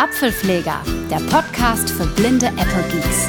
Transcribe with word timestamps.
Apfelpfleger, 0.00 0.82
der 1.10 1.18
Podcast 1.28 1.90
für 1.90 2.06
blinde 2.06 2.46
Apple 2.46 2.84
Geeks. 2.90 3.28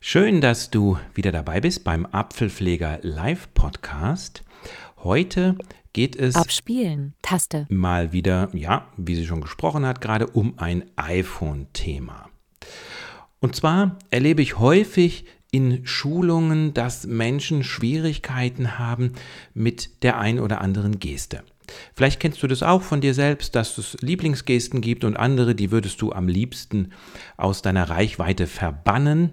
Schön, 0.00 0.42
dass 0.42 0.68
du 0.68 0.98
wieder 1.14 1.32
dabei 1.32 1.62
bist 1.62 1.82
beim 1.82 2.04
Apfelpfleger 2.04 2.98
Live 3.00 3.48
Podcast. 3.54 4.42
Heute 4.98 5.56
geht 5.94 6.14
es 6.14 6.34
Abspielen, 6.34 7.14
Taste. 7.22 7.64
mal 7.70 8.12
wieder, 8.12 8.50
ja, 8.52 8.86
wie 8.98 9.14
sie 9.14 9.24
schon 9.24 9.40
gesprochen 9.40 9.86
hat, 9.86 10.02
gerade 10.02 10.26
um 10.26 10.58
ein 10.58 10.84
iPhone-Thema. 10.96 12.28
Und 13.40 13.56
zwar 13.56 13.98
erlebe 14.10 14.42
ich 14.42 14.58
häufig 14.58 15.24
in 15.50 15.86
Schulungen, 15.86 16.74
dass 16.74 17.06
Menschen 17.06 17.64
Schwierigkeiten 17.64 18.78
haben 18.78 19.14
mit 19.54 20.02
der 20.02 20.18
ein 20.18 20.38
oder 20.38 20.60
anderen 20.60 20.98
Geste. 20.98 21.44
Vielleicht 21.94 22.20
kennst 22.20 22.42
du 22.42 22.46
das 22.46 22.62
auch 22.62 22.82
von 22.82 23.00
dir 23.00 23.14
selbst, 23.14 23.54
dass 23.54 23.78
es 23.78 23.96
Lieblingsgesten 24.00 24.80
gibt 24.80 25.04
und 25.04 25.16
andere, 25.16 25.54
die 25.54 25.70
würdest 25.70 26.02
du 26.02 26.12
am 26.12 26.28
liebsten 26.28 26.92
aus 27.36 27.62
deiner 27.62 27.88
Reichweite 27.88 28.46
verbannen. 28.46 29.32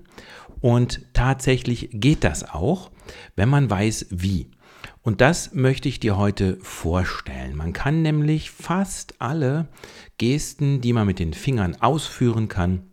Und 0.62 1.02
tatsächlich 1.13 1.90
geht 1.91 2.23
das 2.23 2.44
auch, 2.48 2.91
wenn 3.35 3.49
man 3.49 3.70
weiß, 3.70 4.07
wie. 4.12 4.52
Und 5.02 5.21
das 5.21 5.54
möchte 5.54 5.90
ich 5.90 5.99
dir 5.99 6.17
heute 6.17 6.57
vorstellen. 6.62 7.55
Man 7.55 7.73
kann 7.73 8.02
nämlich 8.02 8.52
fast 8.52 9.16
alle 9.20 9.68
Gesten, 10.18 10.82
die 10.82 10.93
man 10.93 11.07
mit 11.07 11.20
den 11.20 11.34
Fingern 11.34 11.76
ausführen 11.82 12.48
kann, 12.48 12.84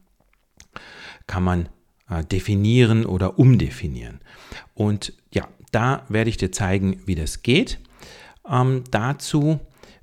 kann 1.26 1.42
man 1.42 1.68
äh, 2.08 2.24
definieren 2.24 3.04
oder 3.04 3.38
umdefinieren. 3.38 4.20
Und 4.74 5.12
ja, 5.32 5.48
da 5.70 6.06
werde 6.08 6.30
ich 6.30 6.38
dir 6.38 6.50
zeigen, 6.50 7.02
wie 7.04 7.14
das 7.14 7.42
geht. 7.42 7.78
Ähm, 8.50 8.84
dazu 8.90 9.60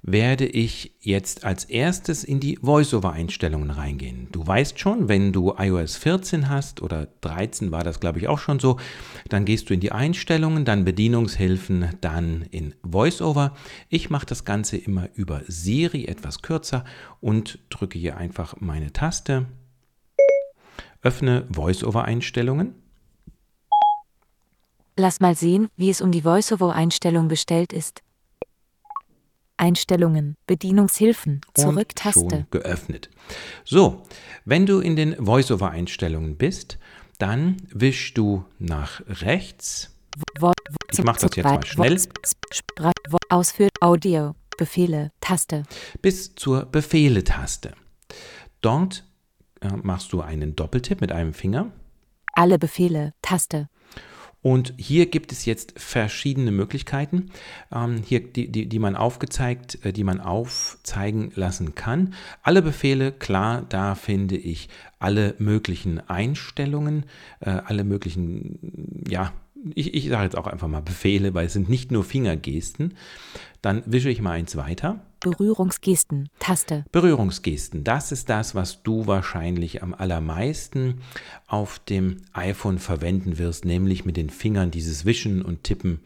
werde 0.07 0.45
ich 0.45 0.95
jetzt 0.99 1.45
als 1.45 1.65
erstes 1.65 2.23
in 2.23 2.39
die 2.39 2.59
Voiceover-Einstellungen 2.61 3.71
reingehen. 3.71 4.27
Du 4.31 4.45
weißt 4.45 4.79
schon, 4.79 5.09
wenn 5.09 5.33
du 5.33 5.55
iOS 5.57 5.95
14 5.95 6.47
hast 6.47 6.83
oder 6.83 7.07
13 7.21 7.71
war 7.71 7.83
das, 7.83 7.99
glaube 7.99 8.19
ich, 8.19 8.27
auch 8.27 8.37
schon 8.37 8.59
so, 8.59 8.77
dann 9.29 9.45
gehst 9.45 9.67
du 9.69 9.73
in 9.73 9.79
die 9.79 9.91
Einstellungen, 9.91 10.63
dann 10.63 10.85
Bedienungshilfen, 10.85 11.89
dann 12.01 12.43
in 12.51 12.75
Voiceover. 12.83 13.55
Ich 13.89 14.11
mache 14.11 14.27
das 14.27 14.45
Ganze 14.45 14.77
immer 14.77 15.09
über 15.15 15.41
Siri 15.47 16.05
etwas 16.05 16.43
kürzer 16.43 16.85
und 17.19 17.57
drücke 17.71 17.97
hier 17.97 18.17
einfach 18.17 18.57
meine 18.59 18.93
Taste. 18.93 19.47
Öffne 21.01 21.47
Voiceover-Einstellungen. 21.49 22.75
Lass 24.97 25.19
mal 25.19 25.35
sehen, 25.35 25.67
wie 25.77 25.89
es 25.89 25.99
um 25.99 26.11
die 26.11 26.23
Voiceover-Einstellung 26.23 27.27
bestellt 27.27 27.73
ist. 27.73 28.04
Einstellungen, 29.57 30.35
Bedienungshilfen, 30.47 31.41
Zurück-Taste. 31.53 32.19
Schon 32.19 32.45
geöffnet. 32.51 33.09
So, 33.63 34.03
wenn 34.43 34.65
du 34.65 34.79
in 34.79 34.95
den 34.95 35.15
Voiceover-Einstellungen 35.17 36.37
bist, 36.37 36.77
dann 37.17 37.57
wischst 37.69 38.17
du 38.17 38.45
nach 38.59 39.01
rechts. 39.07 39.95
Ich 40.91 41.03
mach 41.03 41.17
das 41.17 41.35
jetzt 41.35 41.45
mal 41.45 41.65
schnell. 41.65 41.99
Ausführt 43.29 43.71
Audio, 43.81 44.35
Befehle, 44.57 45.11
Taste. 45.21 45.63
bis 46.01 46.35
zur 46.35 46.65
Befehle-Taste. 46.65 47.73
Dort 48.61 49.05
äh, 49.61 49.69
machst 49.83 50.13
du 50.13 50.21
einen 50.21 50.55
Doppeltipp 50.55 51.01
mit 51.01 51.11
einem 51.11 51.33
Finger. 51.33 51.71
Alle 52.33 52.59
Befehle, 52.59 53.13
Taste. 53.21 53.69
Und 54.45 54.75
hier 54.77 55.07
gibt 55.07 55.31
es 55.31 55.45
jetzt 55.45 55.73
verschiedene 55.75 56.51
Möglichkeiten, 56.51 57.31
ähm, 57.73 58.03
hier, 58.05 58.19
die, 58.19 58.51
die, 58.51 58.67
die 58.69 58.77
man 58.77 58.95
aufgezeigt, 58.95 59.83
äh, 59.83 59.91
die 59.91 60.03
man 60.03 60.21
aufzeigen 60.21 61.31
lassen 61.33 61.73
kann. 61.73 62.13
Alle 62.43 62.61
Befehle, 62.61 63.11
klar, 63.11 63.65
da 63.67 63.95
finde 63.95 64.37
ich 64.37 64.69
alle 64.99 65.33
möglichen 65.39 65.99
Einstellungen, 65.99 67.07
äh, 67.39 67.49
alle 67.65 67.83
möglichen, 67.83 69.03
ja, 69.09 69.33
ich, 69.73 69.93
ich 69.93 70.09
sage 70.09 70.23
jetzt 70.23 70.37
auch 70.37 70.47
einfach 70.47 70.67
mal 70.67 70.81
Befehle, 70.81 71.33
weil 71.33 71.47
es 71.47 71.53
sind 71.53 71.69
nicht 71.69 71.91
nur 71.91 72.03
Fingergesten. 72.03 72.93
Dann 73.61 73.81
wische 73.85 74.09
ich 74.09 74.21
mal 74.21 74.31
eins 74.31 74.55
weiter. 74.57 74.99
Berührungsgesten, 75.21 76.29
Taste. 76.37 76.85
Berührungsgesten, 76.91 77.83
das 77.83 78.11
ist 78.11 78.29
das, 78.29 78.53
was 78.53 78.83
du 78.83 79.07
wahrscheinlich 79.07 79.81
am 79.81 79.95
allermeisten 79.95 81.01
auf 81.47 81.79
dem 81.79 82.17
iPhone 82.33 82.77
verwenden 82.77 83.39
wirst, 83.39 83.65
nämlich 83.65 84.05
mit 84.05 84.17
den 84.17 84.29
Fingern 84.29 84.69
dieses 84.69 85.03
Wischen 85.05 85.41
und 85.41 85.63
Tippen 85.63 85.99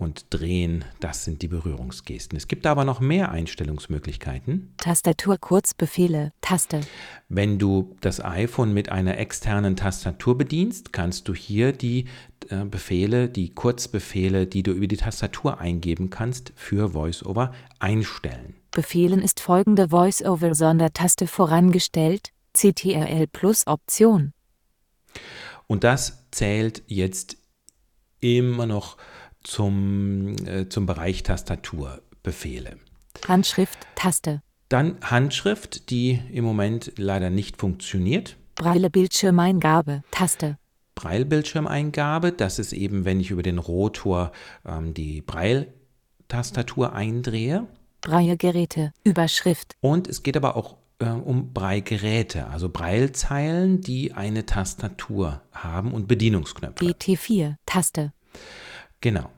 und 0.00 0.26
Drehen, 0.30 0.84
das 1.00 1.24
sind 1.24 1.42
die 1.42 1.48
Berührungsgesten. 1.48 2.36
Es 2.36 2.48
gibt 2.48 2.66
aber 2.66 2.84
noch 2.84 3.00
mehr 3.00 3.30
Einstellungsmöglichkeiten. 3.30 4.72
Tastatur 4.78 5.36
Kurzbefehle, 5.36 6.32
Taste. 6.40 6.80
Wenn 7.28 7.58
du 7.58 7.96
das 8.00 8.24
iPhone 8.24 8.72
mit 8.72 8.88
einer 8.88 9.18
externen 9.18 9.76
Tastatur 9.76 10.38
bedienst, 10.38 10.92
kannst 10.92 11.28
du 11.28 11.34
hier 11.34 11.72
die 11.72 12.06
äh, 12.48 12.64
Befehle, 12.64 13.28
die 13.28 13.50
Kurzbefehle, 13.50 14.46
die 14.46 14.62
du 14.62 14.72
über 14.72 14.86
die 14.86 14.96
Tastatur 14.96 15.60
eingeben 15.60 16.08
kannst, 16.08 16.52
für 16.56 16.94
VoiceOver 16.94 17.52
einstellen. 17.78 18.54
Befehlen 18.70 19.20
ist 19.20 19.40
folgende 19.40 19.88
Voice-Over-Sondertaste 19.90 21.26
vorangestellt, 21.26 22.30
CTRL 22.54 23.26
plus 23.26 23.66
Option. 23.66 24.32
Und 25.66 25.84
das 25.84 26.24
zählt 26.30 26.82
jetzt 26.86 27.36
immer 28.20 28.66
noch 28.66 28.96
zum, 29.42 30.36
äh, 30.46 30.68
zum 30.68 30.86
Bereich 30.86 31.22
Tastaturbefehle. 31.22 32.76
Handschrift, 33.26 33.78
Taste. 33.94 34.42
Dann 34.68 34.96
Handschrift, 35.02 35.90
die 35.90 36.20
im 36.32 36.44
Moment 36.44 36.92
leider 36.96 37.30
nicht 37.30 37.56
funktioniert. 37.56 38.36
Braille 38.54 38.90
Bildschirmeingabe, 38.90 40.02
Taste. 40.10 40.58
Braille-Bildschirmeingabe, 41.00 42.32
das 42.32 42.58
ist 42.58 42.74
eben, 42.74 43.06
wenn 43.06 43.20
ich 43.20 43.30
über 43.30 43.42
den 43.42 43.56
Rotor 43.56 44.32
ähm, 44.66 44.92
die 44.92 45.22
Braille-Tastatur 45.22 46.92
eindrehe. 46.92 47.66
Braille 48.02 48.36
Geräte, 48.36 48.92
Überschrift. 49.02 49.76
Und 49.80 50.08
es 50.08 50.22
geht 50.22 50.36
aber 50.36 50.56
auch 50.56 50.76
äh, 50.98 51.06
um 51.06 51.54
Braillegeräte, 51.54 52.48
also 52.48 52.68
Braillezeilen, 52.68 53.80
die 53.80 54.12
eine 54.12 54.44
Tastatur 54.44 55.40
haben 55.52 55.92
und 55.92 56.06
Bedienungsknöpfe. 56.06 56.84
BT4, 56.84 57.56
Taste. 57.64 58.12
Genau. 59.00 59.30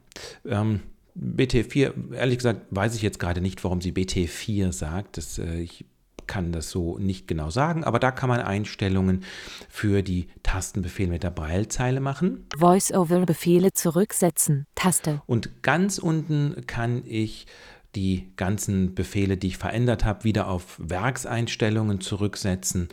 Ähm, 0.46 0.80
BT4, 1.18 2.14
ehrlich 2.14 2.38
gesagt, 2.38 2.66
weiß 2.70 2.94
ich 2.94 3.02
jetzt 3.02 3.18
gerade 3.18 3.40
nicht, 3.40 3.62
warum 3.64 3.80
sie 3.80 3.92
BT4 3.92 4.72
sagt. 4.72 5.16
Das, 5.16 5.38
äh, 5.38 5.60
ich 5.60 5.84
kann 6.26 6.52
das 6.52 6.70
so 6.70 6.98
nicht 6.98 7.28
genau 7.28 7.50
sagen, 7.50 7.84
aber 7.84 7.98
da 7.98 8.10
kann 8.10 8.28
man 8.28 8.40
Einstellungen 8.40 9.24
für 9.68 10.02
die 10.02 10.28
Tastenbefehle 10.42 11.10
mit 11.10 11.22
der 11.22 11.30
Braillezeile 11.30 12.00
machen. 12.00 12.46
Voice-Over-Befehle 12.56 13.72
zurücksetzen, 13.72 14.66
Taste. 14.74 15.20
Und 15.26 15.62
ganz 15.62 15.98
unten 15.98 16.64
kann 16.66 17.02
ich 17.06 17.46
die 17.94 18.32
ganzen 18.36 18.94
Befehle, 18.94 19.36
die 19.36 19.48
ich 19.48 19.58
verändert 19.58 20.04
habe, 20.04 20.24
wieder 20.24 20.48
auf 20.48 20.76
Werkseinstellungen 20.78 22.00
zurücksetzen. 22.00 22.88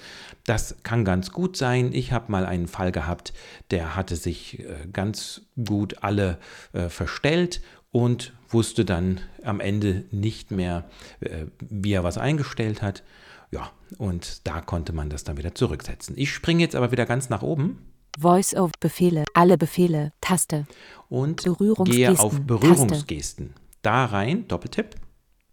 Das 0.45 0.77
kann 0.83 1.05
ganz 1.05 1.31
gut 1.31 1.55
sein. 1.55 1.91
Ich 1.93 2.11
habe 2.11 2.31
mal 2.31 2.45
einen 2.45 2.67
Fall 2.67 2.91
gehabt, 2.91 3.33
der 3.71 3.95
hatte 3.95 4.15
sich 4.15 4.59
äh, 4.59 4.87
ganz 4.91 5.41
gut 5.63 6.03
alle 6.03 6.37
äh, 6.73 6.89
verstellt 6.89 7.61
und 7.91 8.33
wusste 8.49 8.85
dann 8.85 9.21
am 9.43 9.59
Ende 9.59 10.05
nicht 10.11 10.51
mehr, 10.51 10.89
äh, 11.21 11.45
wie 11.59 11.93
er 11.93 12.03
was 12.03 12.17
eingestellt 12.17 12.81
hat. 12.81 13.03
Ja, 13.51 13.71
und 13.97 14.47
da 14.47 14.61
konnte 14.61 14.93
man 14.93 15.09
das 15.09 15.23
dann 15.23 15.37
wieder 15.37 15.55
zurücksetzen. 15.55 16.15
Ich 16.17 16.33
springe 16.33 16.61
jetzt 16.61 16.75
aber 16.75 16.91
wieder 16.91 17.05
ganz 17.05 17.29
nach 17.29 17.41
oben 17.41 17.79
Voice-Over-Befehle, 18.19 19.23
alle 19.33 19.57
Befehle, 19.57 20.11
Taste. 20.19 20.65
und 21.09 21.43
Berührungsgesten, 21.43 22.15
gehe 22.15 22.19
auf 22.19 22.39
Berührungsgesten. 22.41 23.53
Da 23.81 24.05
rein, 24.05 24.47
Doppeltipp. 24.47 24.95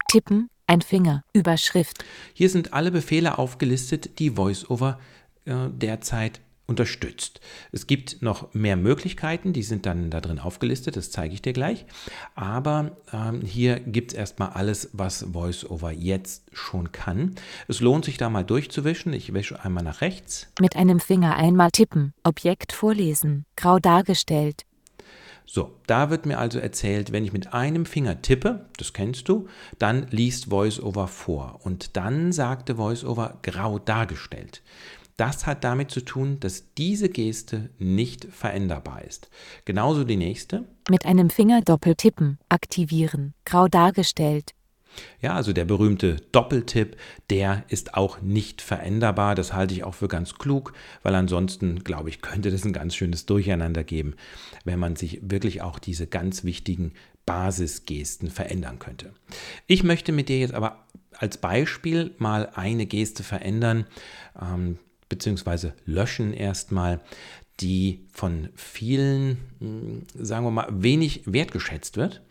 Tippen, 0.08 0.48
ein 0.66 0.82
Finger, 0.82 1.22
Überschrift. 1.32 2.04
Hier 2.32 2.50
sind 2.50 2.72
alle 2.72 2.90
Befehle 2.90 3.38
aufgelistet, 3.38 4.18
die 4.18 4.36
VoiceOver 4.36 4.98
äh, 5.44 5.68
derzeit 5.70 6.40
unterstützt. 6.66 7.40
Es 7.70 7.86
gibt 7.86 8.22
noch 8.22 8.52
mehr 8.52 8.76
Möglichkeiten, 8.76 9.52
die 9.52 9.62
sind 9.62 9.86
dann 9.86 10.10
da 10.10 10.20
drin 10.20 10.40
aufgelistet, 10.40 10.96
das 10.96 11.10
zeige 11.10 11.34
ich 11.34 11.42
dir 11.42 11.52
gleich. 11.52 11.86
Aber 12.34 12.96
ähm, 13.12 13.42
hier 13.42 13.78
gibt 13.78 14.12
es 14.12 14.18
erstmal 14.18 14.50
alles, 14.50 14.90
was 14.92 15.32
VoiceOver 15.32 15.92
jetzt 15.92 16.44
schon 16.52 16.90
kann. 16.90 17.36
Es 17.68 17.80
lohnt 17.80 18.04
sich 18.04 18.18
da 18.18 18.28
mal 18.28 18.42
durchzuwischen. 18.42 19.12
Ich 19.12 19.32
wische 19.32 19.62
einmal 19.64 19.84
nach 19.84 20.00
rechts. 20.00 20.48
Mit 20.60 20.74
einem 20.74 20.98
Finger 20.98 21.36
einmal 21.36 21.70
tippen, 21.70 22.12
Objekt 22.24 22.72
vorlesen, 22.72 23.46
grau 23.56 23.78
dargestellt. 23.78 24.64
So, 25.46 25.76
da 25.86 26.10
wird 26.10 26.26
mir 26.26 26.38
also 26.38 26.58
erzählt, 26.58 27.12
wenn 27.12 27.24
ich 27.24 27.32
mit 27.32 27.54
einem 27.54 27.86
Finger 27.86 28.20
tippe, 28.20 28.66
das 28.78 28.92
kennst 28.92 29.28
du, 29.28 29.46
dann 29.78 30.08
liest 30.10 30.50
VoiceOver 30.50 31.06
vor 31.06 31.60
und 31.62 31.96
dann 31.96 32.32
sagte 32.32 32.76
VoiceOver 32.76 33.38
grau 33.42 33.78
dargestellt. 33.78 34.62
Das 35.16 35.46
hat 35.46 35.64
damit 35.64 35.90
zu 35.90 36.04
tun, 36.04 36.40
dass 36.40 36.74
diese 36.74 37.08
Geste 37.08 37.70
nicht 37.78 38.26
veränderbar 38.26 39.02
ist. 39.02 39.30
Genauso 39.64 40.04
die 40.04 40.16
nächste. 40.16 40.64
Mit 40.90 41.06
einem 41.06 41.30
Finger 41.30 41.62
doppelt 41.62 41.98
tippen, 41.98 42.38
aktivieren, 42.50 43.32
grau 43.46 43.66
dargestellt. 43.66 44.55
Ja, 45.20 45.34
also 45.34 45.52
der 45.52 45.64
berühmte 45.64 46.16
Doppeltipp, 46.32 46.96
der 47.30 47.64
ist 47.68 47.94
auch 47.94 48.20
nicht 48.20 48.62
veränderbar. 48.62 49.34
Das 49.34 49.52
halte 49.52 49.74
ich 49.74 49.84
auch 49.84 49.94
für 49.94 50.08
ganz 50.08 50.34
klug, 50.34 50.72
weil 51.02 51.14
ansonsten, 51.14 51.84
glaube 51.84 52.08
ich, 52.08 52.20
könnte 52.20 52.50
das 52.50 52.64
ein 52.64 52.72
ganz 52.72 52.94
schönes 52.94 53.26
Durcheinander 53.26 53.84
geben, 53.84 54.14
wenn 54.64 54.78
man 54.78 54.96
sich 54.96 55.20
wirklich 55.22 55.62
auch 55.62 55.78
diese 55.78 56.06
ganz 56.06 56.44
wichtigen 56.44 56.92
Basisgesten 57.26 58.30
verändern 58.30 58.78
könnte. 58.78 59.12
Ich 59.66 59.82
möchte 59.82 60.12
mit 60.12 60.28
dir 60.28 60.38
jetzt 60.38 60.54
aber 60.54 60.86
als 61.12 61.38
Beispiel 61.38 62.12
mal 62.18 62.50
eine 62.54 62.86
Geste 62.86 63.22
verändern, 63.22 63.86
ähm, 64.40 64.78
beziehungsweise 65.08 65.74
löschen 65.84 66.32
erstmal, 66.32 67.00
die 67.60 68.06
von 68.12 68.50
vielen, 68.54 69.38
hm, 69.60 70.02
sagen 70.14 70.44
wir 70.44 70.50
mal, 70.50 70.68
wenig 70.70 71.22
wertgeschätzt 71.26 71.96
wird. 71.96 72.22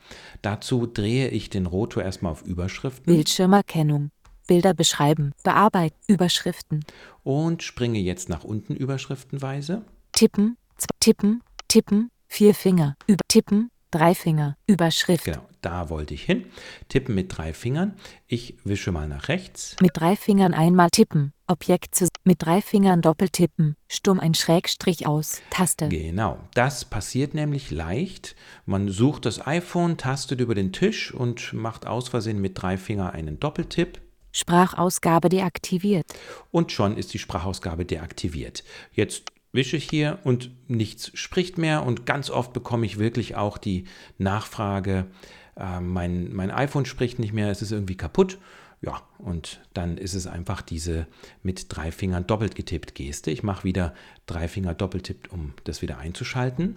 Dazu 0.42 0.86
drehe 0.86 1.30
ich 1.30 1.50
den 1.50 1.66
Rotor 1.66 2.04
erstmal 2.04 2.32
auf 2.32 2.44
Überschriften. 2.44 3.14
Bildschirmerkennung. 3.14 4.12
Bilder 4.48 4.76
beschreiben, 4.76 5.32
bearbeiten, 5.44 5.98
Überschriften. 6.08 6.86
Und 7.24 7.64
springe 7.64 8.00
jetzt 8.00 8.30
nach 8.30 8.44
unten 8.44 8.76
überschriftenweise. 8.76 9.82
Tippen, 10.12 10.58
tippen, 11.00 11.42
tippen, 11.68 12.12
vier 12.28 12.54
Finger, 12.54 12.96
über 13.08 13.24
tippen, 13.28 13.72
drei 13.90 14.14
Finger, 14.14 14.56
Überschrift. 14.68 15.26
Genau, 15.26 15.48
da 15.66 15.90
wollte 15.90 16.14
ich 16.14 16.24
hin. 16.24 16.46
Tippen 16.90 17.16
mit 17.16 17.36
drei 17.36 17.54
Fingern. 17.54 17.96
Ich 18.28 18.56
wische 18.64 18.92
mal 18.92 19.08
nach 19.08 19.28
rechts. 19.28 19.76
Mit 19.82 19.92
drei 19.96 20.16
Fingern 20.16 20.54
einmal 20.54 20.90
tippen, 20.90 21.34
Objekt 21.48 21.96
zu 21.96 22.08
mit 22.24 22.44
drei 22.44 22.62
Fingern 22.62 23.02
doppeltippen, 23.02 23.76
stumm 23.88 24.20
ein 24.20 24.34
Schrägstrich 24.34 25.06
aus, 25.06 25.42
Taste. 25.52 25.90
Genau, 25.90 26.40
das 26.56 26.86
passiert 26.86 27.34
nämlich 27.34 27.70
leicht. 27.70 28.36
Man 28.66 28.90
sucht 28.90 29.26
das 29.26 29.46
iPhone, 29.46 29.98
tastet 29.98 30.42
über 30.42 30.56
den 30.56 30.74
Tisch 30.74 31.14
und 31.14 31.54
macht 31.54 31.86
aus 31.86 32.10
Versehen 32.10 32.42
mit 32.42 32.60
drei 32.62 32.78
Fingern 32.78 33.12
einen 33.12 33.40
Doppeltipp. 33.40 34.02
Sprachausgabe 34.32 35.30
deaktiviert. 35.30 36.06
Und 36.52 36.72
schon 36.72 36.98
ist 36.98 37.14
die 37.14 37.20
Sprachausgabe 37.20 37.86
deaktiviert. 37.86 38.64
Jetzt 38.92 39.32
wische 39.56 39.78
ich 39.78 39.90
hier 39.90 40.20
und 40.24 40.52
nichts 40.68 41.12
spricht 41.14 41.58
mehr 41.58 41.86
und 41.86 42.06
ganz 42.06 42.30
oft 42.30 42.52
bekomme 42.52 42.86
ich 42.86 43.00
wirklich 43.00 43.36
auch 43.36 43.58
die 43.58 43.86
Nachfrage, 44.18 45.08
äh, 45.56 45.80
mein, 45.80 46.34
mein 46.34 46.52
iPhone 46.52 46.86
spricht 46.86 47.20
nicht 47.20 47.34
mehr, 47.34 47.50
es 47.50 47.62
ist 47.62 47.72
irgendwie 47.72 47.98
kaputt. 47.98 48.38
Ja, 48.82 49.02
und 49.18 49.62
dann 49.74 49.98
ist 49.98 50.14
es 50.14 50.28
einfach 50.28 50.62
diese 50.62 51.08
mit 51.42 51.68
drei 51.70 51.92
Fingern 51.92 52.28
doppelt 52.28 52.56
getippt 52.56 52.94
Geste. 52.94 53.32
Ich 53.32 53.42
mache 53.42 53.64
wieder 53.64 53.94
drei 54.26 54.48
Finger 54.48 54.74
doppeltippt, 54.74 55.32
um 55.32 55.54
das 55.64 55.82
wieder 55.82 55.98
einzuschalten. 55.98 56.76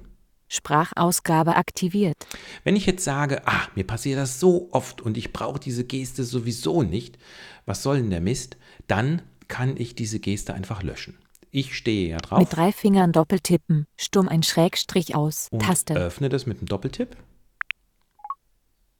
Sprachausgabe 0.48 1.56
aktiviert. 1.56 2.26
Wenn 2.64 2.76
ich 2.76 2.86
jetzt 2.86 3.04
sage, 3.04 3.46
ah, 3.46 3.66
mir 3.74 3.84
passiert 3.84 4.18
das 4.18 4.40
so 4.40 4.68
oft 4.72 5.02
und 5.02 5.18
ich 5.18 5.32
brauche 5.32 5.60
diese 5.60 5.84
Geste 5.84 6.24
sowieso 6.24 6.82
nicht, 6.82 7.18
was 7.66 7.82
soll 7.82 7.98
denn 7.98 8.10
der 8.10 8.22
Mist? 8.22 8.56
Dann 8.86 9.20
kann 9.48 9.76
ich 9.76 9.94
diese 9.94 10.20
Geste 10.20 10.54
einfach 10.54 10.82
löschen. 10.82 11.18
Ich 11.50 11.74
stehe 11.74 12.10
ja 12.10 12.18
drauf. 12.18 12.38
Mit 12.38 12.54
drei 12.54 12.72
Fingern 12.72 13.12
doppeltippen, 13.12 13.86
stumm 13.96 14.28
ein 14.28 14.42
Schrägstrich 14.42 15.14
aus, 15.14 15.48
und 15.50 15.62
Taste. 15.62 15.94
Öffne 15.94 16.28
das 16.28 16.46
mit 16.46 16.60
dem 16.60 16.66
Doppeltipp. 16.66 17.16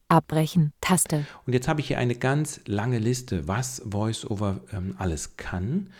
Abbrechen, 0.08 0.72
Taste. 0.80 1.26
Und 1.46 1.52
jetzt 1.52 1.68
habe 1.68 1.80
ich 1.80 1.88
hier 1.88 1.98
eine 1.98 2.14
ganz 2.14 2.60
lange 2.66 2.98
Liste, 2.98 3.46
was 3.46 3.82
VoiceOver 3.84 4.60
ähm, 4.72 4.94
alles 4.98 5.36
kann. 5.36 5.90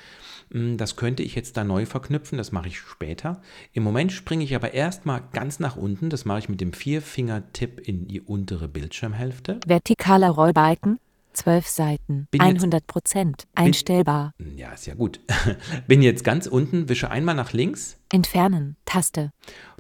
Mm, 0.50 0.76
das 0.78 0.96
könnte 0.96 1.22
ich 1.22 1.34
jetzt 1.34 1.58
da 1.58 1.64
neu 1.64 1.84
verknüpfen, 1.84 2.38
das 2.38 2.50
mache 2.50 2.68
ich 2.68 2.78
später. 2.80 3.42
Im 3.74 3.82
Moment 3.82 4.10
springe 4.12 4.44
ich 4.44 4.54
aber 4.54 4.72
erstmal 4.72 5.22
ganz 5.34 5.60
nach 5.60 5.76
unten, 5.76 6.08
das 6.08 6.24
mache 6.24 6.38
ich 6.38 6.48
mit 6.48 6.60
dem 6.62 6.72
Vierfinger-Tipp 6.72 7.80
in 7.86 8.08
die 8.08 8.22
untere 8.22 8.66
Bildschirmhälfte. 8.66 9.60
Vertikaler 9.66 10.30
Rollbalken, 10.30 10.98
12 11.34 11.66
Seiten, 11.68 12.28
Bin 12.30 12.40
jetzt- 12.40 12.62
100 12.62 12.86
Prozent, 12.86 13.44
einstellbar. 13.54 14.32
Ja, 14.56 14.72
ist 14.72 14.86
ja 14.86 14.94
gut. 14.94 15.20
Bin 15.86 16.00
jetzt 16.00 16.24
ganz 16.24 16.46
unten, 16.46 16.88
wische 16.88 17.10
einmal 17.10 17.34
nach 17.34 17.52
links, 17.52 17.98
Entfernen, 18.10 18.76
Taste. 18.86 19.32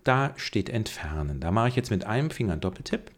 da 0.04 0.34
steht 0.36 0.68
Entfernen. 0.68 1.40
Da 1.40 1.50
mache 1.50 1.68
ich 1.68 1.76
jetzt 1.76 1.90
mit 1.90 2.04
einem 2.04 2.28
Finger 2.30 2.52
einen 2.52 2.60
Doppeltipp. 2.60 3.10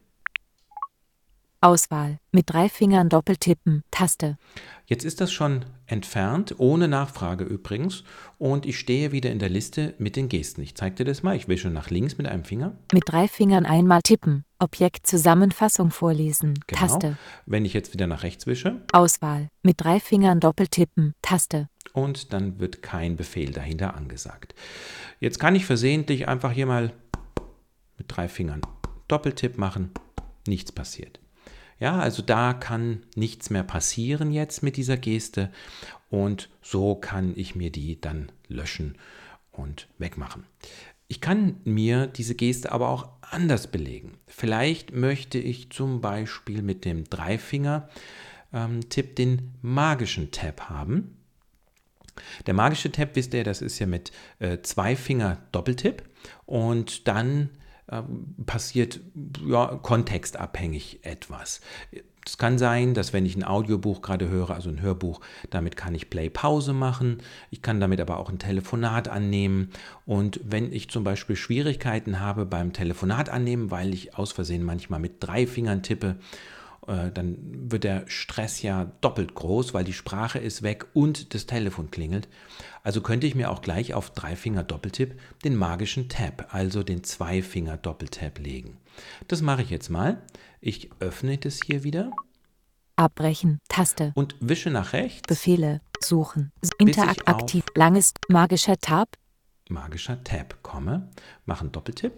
Auswahl. 1.62 2.18
Mit 2.32 2.50
drei 2.52 2.68
Fingern 2.68 3.08
doppeltippen, 3.08 3.82
Taste. 3.90 4.38
Jetzt 4.86 5.04
ist 5.04 5.20
das 5.20 5.30
schon 5.32 5.66
entfernt, 5.86 6.54
ohne 6.58 6.88
Nachfrage 6.88 7.44
übrigens. 7.44 8.02
Und 8.38 8.64
ich 8.64 8.78
stehe 8.78 9.12
wieder 9.12 9.30
in 9.30 9.38
der 9.38 9.50
Liste 9.50 9.94
mit 9.98 10.16
den 10.16 10.28
Gesten. 10.28 10.62
Ich 10.62 10.74
zeige 10.74 10.96
dir 10.96 11.04
das 11.04 11.22
mal. 11.22 11.36
Ich 11.36 11.48
wische 11.48 11.68
nach 11.68 11.90
links 11.90 12.16
mit 12.16 12.26
einem 12.26 12.44
Finger. 12.44 12.72
Mit 12.92 13.04
drei 13.06 13.28
Fingern 13.28 13.66
einmal 13.66 14.00
tippen. 14.02 14.44
Objekt 14.58 15.06
Zusammenfassung 15.06 15.90
vorlesen, 15.90 16.54
Genau. 16.66 16.80
Taste. 16.80 17.16
Wenn 17.46 17.64
ich 17.64 17.72
jetzt 17.72 17.92
wieder 17.92 18.06
nach 18.06 18.22
rechts 18.22 18.46
wische 18.46 18.82
Auswahl. 18.92 19.48
Mit 19.62 19.82
drei 19.82 20.00
Fingern 20.00 20.40
doppeltippen, 20.40 21.14
Taste. 21.22 21.68
und 21.92 22.32
dann 22.32 22.58
wird 22.60 22.82
kein 22.82 23.16
Befehl 23.16 23.52
dahinter 23.52 23.94
angesagt. 23.94 24.54
Jetzt 25.18 25.40
kann 25.40 25.54
ich 25.54 25.64
versehentlich 25.66 26.28
einfach 26.28 26.52
hier 26.52 26.66
mal 26.66 26.92
mit 27.98 28.06
drei 28.08 28.28
Fingern 28.28 28.60
Doppeltipp 29.08 29.56
machen. 29.58 29.90
Nichts 30.46 30.72
passiert. 30.72 31.20
Ja, 31.80 31.98
also 31.98 32.22
da 32.22 32.52
kann 32.52 33.02
nichts 33.16 33.50
mehr 33.50 33.64
passieren 33.64 34.30
jetzt 34.32 34.62
mit 34.62 34.76
dieser 34.76 34.98
Geste 34.98 35.50
und 36.10 36.48
so 36.62 36.94
kann 36.94 37.32
ich 37.34 37.56
mir 37.56 37.72
die 37.72 38.00
dann 38.00 38.30
löschen 38.48 38.96
und 39.50 39.88
wegmachen. 39.98 40.44
Ich 41.08 41.20
kann 41.20 41.56
mir 41.64 42.06
diese 42.06 42.36
Geste 42.36 42.70
aber 42.70 42.90
auch 42.90 43.08
anders 43.22 43.66
belegen. 43.66 44.18
Vielleicht 44.26 44.92
möchte 44.92 45.38
ich 45.38 45.70
zum 45.70 46.02
Beispiel 46.02 46.62
mit 46.62 46.84
dem 46.84 47.04
Dreifinger-Tipp 47.04 49.16
den 49.16 49.54
magischen 49.62 50.30
Tab 50.30 50.68
haben. 50.68 51.16
Der 52.46 52.54
magische 52.54 52.92
Tab, 52.92 53.16
wisst 53.16 53.34
ihr, 53.34 53.44
das 53.44 53.62
ist 53.62 53.78
ja 53.78 53.86
mit 53.86 54.12
äh, 54.38 54.58
zwei 54.62 54.96
Finger 54.96 55.38
Doppeltipp 55.52 56.02
und 56.44 57.08
dann 57.08 57.48
passiert 58.46 59.00
ja, 59.46 59.78
kontextabhängig 59.82 61.00
etwas. 61.02 61.60
Es 62.26 62.36
kann 62.36 62.58
sein, 62.58 62.92
dass 62.94 63.12
wenn 63.12 63.24
ich 63.24 63.34
ein 63.34 63.44
Audiobuch 63.44 64.02
gerade 64.02 64.28
höre, 64.28 64.50
also 64.50 64.68
ein 64.68 64.82
Hörbuch, 64.82 65.20
damit 65.48 65.76
kann 65.76 65.94
ich 65.94 66.10
Play-Pause 66.10 66.74
machen. 66.74 67.18
Ich 67.50 67.62
kann 67.62 67.80
damit 67.80 68.00
aber 68.00 68.18
auch 68.18 68.28
ein 68.28 68.38
Telefonat 68.38 69.08
annehmen. 69.08 69.70
Und 70.04 70.38
wenn 70.44 70.70
ich 70.72 70.90
zum 70.90 71.02
Beispiel 71.02 71.34
Schwierigkeiten 71.34 72.20
habe 72.20 72.44
beim 72.44 72.72
Telefonat 72.72 73.30
annehmen, 73.30 73.70
weil 73.70 73.94
ich 73.94 74.16
aus 74.16 74.32
Versehen 74.32 74.62
manchmal 74.62 75.00
mit 75.00 75.14
drei 75.20 75.46
Fingern 75.46 75.82
tippe, 75.82 76.16
äh, 76.90 77.12
dann 77.12 77.38
wird 77.70 77.84
der 77.84 78.04
Stress 78.08 78.62
ja 78.62 78.90
doppelt 79.00 79.34
groß, 79.34 79.72
weil 79.72 79.84
die 79.84 79.92
Sprache 79.92 80.38
ist 80.38 80.62
weg 80.62 80.86
und 80.92 81.34
das 81.34 81.46
Telefon 81.46 81.90
klingelt. 81.90 82.28
Also 82.82 83.00
könnte 83.00 83.26
ich 83.26 83.34
mir 83.34 83.50
auch 83.50 83.62
gleich 83.62 83.94
auf 83.94 84.10
Dreifinger 84.10 84.64
Doppeltipp 84.64 85.18
den 85.44 85.54
magischen 85.56 86.08
Tab, 86.08 86.48
also 86.50 86.82
den 86.82 87.04
Zweifinger 87.04 87.76
Doppeltap 87.76 88.38
legen. 88.38 88.78
Das 89.28 89.40
mache 89.40 89.62
ich 89.62 89.70
jetzt 89.70 89.88
mal. 89.88 90.20
Ich 90.60 90.90
öffne 90.98 91.38
das 91.38 91.60
hier 91.64 91.84
wieder 91.84 92.10
Abbrechen, 92.96 93.60
Taste. 93.68 94.12
und 94.14 94.36
wische 94.40 94.70
nach 94.70 94.92
rechts. 94.92 95.22
Befehle. 95.26 95.80
Suchen. 96.02 96.52
Interaktiv. 96.78 97.64
Langes. 97.74 98.12
Magischer 98.28 98.76
Tab. 98.76 99.08
Magischer 99.68 100.22
Tab 100.24 100.62
komme, 100.62 101.08
mache 101.46 101.62
einen 101.62 101.72
Doppeltipp. 101.72 102.12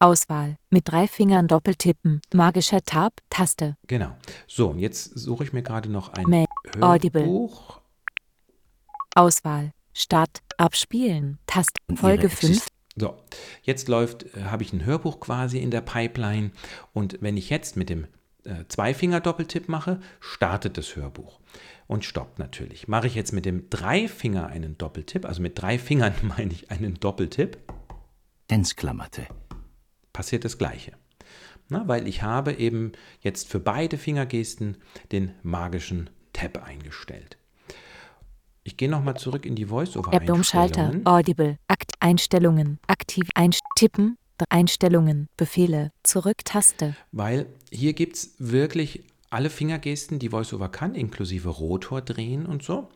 Auswahl. 0.00 0.56
Mit 0.70 0.88
drei 0.88 1.08
Fingern 1.08 1.48
doppeltippen. 1.48 2.20
Magischer 2.32 2.82
Tab. 2.82 3.14
Taste. 3.30 3.76
Genau. 3.86 4.16
So, 4.46 4.68
und 4.70 4.78
jetzt 4.78 5.18
suche 5.18 5.44
ich 5.44 5.52
mir 5.52 5.62
gerade 5.62 5.88
noch 5.90 6.12
ein 6.12 6.26
Mail. 6.26 6.46
Audible. 6.80 7.22
Hörbuch. 7.22 7.80
Auswahl. 9.14 9.72
Start. 9.94 10.42
Abspielen. 10.56 11.38
Taste. 11.46 11.74
Folge 11.94 12.26
Exist- 12.26 12.64
5. 12.64 12.66
So, 13.00 13.14
jetzt 13.62 13.86
läuft, 13.88 14.24
äh, 14.36 14.44
habe 14.44 14.64
ich 14.64 14.72
ein 14.72 14.84
Hörbuch 14.84 15.20
quasi 15.20 15.58
in 15.58 15.70
der 15.70 15.82
Pipeline 15.82 16.50
und 16.92 17.18
wenn 17.20 17.36
ich 17.36 17.48
jetzt 17.48 17.76
mit 17.76 17.90
dem 17.90 18.08
äh, 18.44 18.64
Zweifinger-Doppeltipp 18.66 19.68
mache, 19.68 20.00
startet 20.18 20.76
das 20.78 20.96
Hörbuch 20.96 21.38
und 21.86 22.04
stoppt 22.04 22.40
natürlich. 22.40 22.88
Mache 22.88 23.06
ich 23.06 23.14
jetzt 23.14 23.32
mit 23.32 23.44
dem 23.46 23.70
Dreifinger 23.70 24.48
einen 24.48 24.78
Doppeltipp, 24.78 25.26
also 25.26 25.40
mit 25.42 25.60
drei 25.62 25.78
Fingern 25.78 26.12
meine 26.22 26.52
ich 26.52 26.72
einen 26.72 26.94
Doppeltipp, 26.98 27.58
Denzklammerte. 28.50 29.26
Passiert 30.18 30.44
das 30.44 30.58
Gleiche. 30.58 30.94
Na, 31.68 31.86
weil 31.86 32.08
ich 32.08 32.24
habe 32.24 32.54
eben 32.54 32.90
jetzt 33.20 33.48
für 33.48 33.60
beide 33.60 33.96
Fingergesten 33.96 34.78
den 35.12 35.30
magischen 35.44 36.10
Tab 36.32 36.66
eingestellt. 36.66 37.38
Ich 38.64 38.76
gehe 38.76 38.88
nochmal 38.88 39.16
zurück 39.16 39.46
in 39.46 39.54
die. 39.54 39.66
Voice-Over-Einstellungen. 39.66 41.06
Audible. 41.06 41.56
Akt. 41.68 41.92
Einstellungen. 42.00 42.80
Aktiv. 42.88 43.28
Einst 43.36 43.60
Tippen. 43.76 44.18
Einstellungen. 44.48 45.28
Befehle. 45.36 45.92
Zurück-Taste. 46.02 46.96
Weil 47.12 47.46
hier 47.70 47.92
gibt 47.92 48.16
es 48.16 48.34
wirklich 48.38 49.04
alle 49.30 49.50
Fingergesten, 49.50 50.18
die 50.18 50.32
VoiceOver 50.32 50.68
kann, 50.68 50.96
inklusive 50.96 51.48
Rotor 51.48 52.00
drehen 52.00 52.44
und 52.44 52.64
so. 52.64 52.88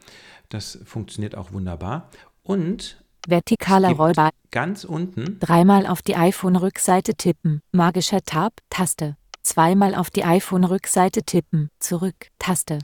Das 0.48 0.80
funktioniert 0.84 1.36
auch 1.36 1.52
wunderbar. 1.52 2.10
Und 2.42 2.96
Vertikaler 3.28 3.92
Rollbar. 3.92 4.30
ganz 4.50 4.84
unten 4.84 5.38
Dreimal 5.40 5.86
auf 5.86 6.02
die 6.02 6.16
iPhone-Rückseite 6.16 7.14
tippen. 7.14 7.62
Magischer 7.72 8.22
Tab. 8.22 8.54
Taste. 8.70 9.16
Zweimal 9.42 9.94
auf 9.94 10.10
die 10.10 10.24
iPhone-Rückseite 10.24 11.24
tippen. 11.24 11.70
Zurück. 11.80 12.28
Taste. 12.38 12.78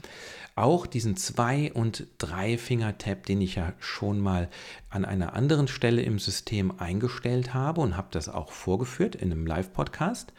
Auch 0.55 0.87
diesen 0.87 1.15
Zwei- 1.15 1.71
und 1.71 2.07
Drei-Finger-Tab, 2.17 3.25
den 3.25 3.39
ich 3.39 3.55
ja 3.55 3.73
schon 3.79 4.19
mal 4.19 4.49
an 4.89 5.05
einer 5.05 5.33
anderen 5.33 5.69
Stelle 5.69 6.01
im 6.01 6.19
System 6.19 6.77
eingestellt 6.79 7.53
habe 7.53 7.79
und 7.79 7.95
habe 7.95 8.09
das 8.11 8.27
auch 8.27 8.51
vorgeführt 8.51 9.15
in 9.15 9.31
einem 9.31 9.45
Live-Podcast. 9.47 10.33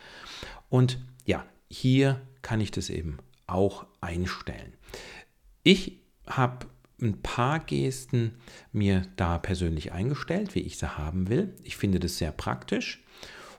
Und 0.68 0.98
ja, 1.24 1.44
hier 1.68 2.20
kann 2.42 2.60
ich 2.60 2.70
das 2.70 2.90
eben 2.90 3.18
auch 3.46 3.86
einstellen. 4.02 4.74
Ich 5.62 6.00
habe 6.26 6.66
ein 7.02 7.22
paar 7.22 7.58
Gesten 7.60 8.32
mir 8.72 9.02
da 9.16 9.38
persönlich 9.38 9.92
eingestellt, 9.92 10.54
wie 10.54 10.60
ich 10.60 10.78
sie 10.78 10.98
haben 10.98 11.28
will. 11.28 11.54
Ich 11.62 11.76
finde 11.76 12.00
das 12.00 12.18
sehr 12.18 12.32
praktisch 12.32 13.04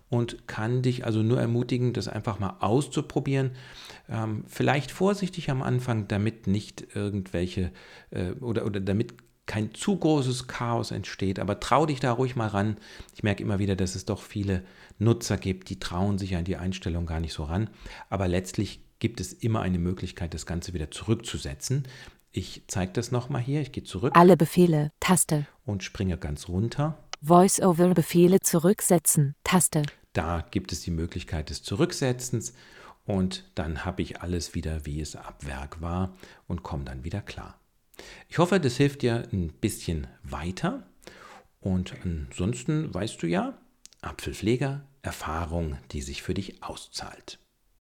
und 0.10 0.48
kann 0.48 0.82
dich 0.82 1.06
also 1.06 1.24
nur 1.24 1.40
ermutigen, 1.40 1.94
das 1.94 2.08
einfach 2.08 2.38
mal 2.40 2.58
auszuprobieren. 2.60 3.52
Ähm, 4.10 4.44
vielleicht 4.48 4.92
vorsichtig 4.92 5.50
am 5.50 5.62
Anfang, 5.62 6.08
damit 6.08 6.48
nicht 6.48 6.96
irgendwelche 6.96 7.72
äh, 8.12 8.32
oder, 8.34 8.66
oder 8.66 8.82
damit 8.82 9.14
kein 9.46 9.74
zu 9.74 9.98
großes 9.98 10.48
Chaos 10.48 10.92
entsteht, 10.92 11.40
aber 11.40 11.60
trau 11.60 11.86
dich 11.86 12.00
da 12.00 12.12
ruhig 12.12 12.36
mal 12.36 12.48
ran. 12.48 12.78
Ich 13.16 13.24
merke 13.24 13.42
immer 13.44 13.60
wieder, 13.60 13.76
dass 13.76 13.96
es 13.96 14.06
doch 14.06 14.22
viele 14.22 14.64
Nutzer 15.00 15.38
gibt, 15.38 15.70
die 15.70 15.80
trauen 15.80 16.18
sich 16.18 16.36
an 16.36 16.46
die 16.46 16.58
Einstellung 16.58 17.06
gar 17.06 17.20
nicht 17.20 17.34
so 17.34 17.44
ran. 17.44 17.70
Aber 18.10 18.28
letztlich 18.28 18.82
gibt 19.00 19.20
es 19.20 19.34
immer 19.34 19.62
eine 19.62 19.80
Möglichkeit, 19.80 20.34
das 20.34 20.46
Ganze 20.46 20.74
wieder 20.74 20.92
zurückzusetzen. 20.92 21.84
Ich 22.32 22.64
zeige 22.68 22.94
das 22.94 23.12
nochmal 23.12 23.42
hier. 23.42 23.62
Ich 23.62 23.72
gehe 23.72 23.84
zurück. 23.84 24.14
Alle 24.16 24.38
Befehle. 24.38 24.92
Taste. 25.00 25.48
Und 25.66 25.84
springe 25.84 26.18
ganz 26.18 26.48
runter. 26.48 26.98
Voice-over-Befehle 27.22 28.40
zurücksetzen. 28.40 29.36
Taste. 29.44 29.84
Da 30.14 30.46
gibt 30.50 30.72
es 30.72 30.82
die 30.82 30.92
Möglichkeit 30.92 31.50
des 31.50 31.64
Zurücksetzens 31.64 32.54
und 33.06 33.46
dann 33.56 33.86
habe 33.86 34.02
ich 34.02 34.22
alles 34.22 34.56
wieder, 34.56 34.86
wie 34.86 35.02
es 35.02 35.16
ab 35.16 35.46
Werk 35.46 35.82
war 35.82 36.14
und 36.48 36.64
komme 36.64 36.84
dann 36.84 37.04
wieder 37.04 37.22
klar. 37.22 37.60
Ich 38.28 38.38
hoffe, 38.38 38.60
das 38.60 38.78
hilft 38.78 39.04
dir 39.04 39.28
ein 39.32 39.54
bisschen 39.54 40.08
weiter 40.24 40.84
und 41.60 41.94
ansonsten 42.04 42.94
weißt 42.94 43.22
du 43.22 43.28
ja, 43.28 43.58
Apfelpfleger, 44.02 44.84
Erfahrung, 45.02 45.78
die 45.92 46.02
sich 46.02 46.24
für 46.24 46.34
dich 46.34 46.64
auszahlt. 46.64 47.40